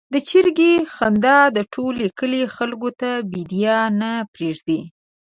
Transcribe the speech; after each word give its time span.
د 0.13 0.15
چرګې 0.29 0.73
خندا 0.93 1.39
د 1.57 1.59
ټول 1.73 1.95
کلي 2.19 2.43
خلکو 2.55 2.89
ته 2.99 3.09
بېده 3.31 3.77
نه 3.99 4.11
پرېږدي. 4.33 4.79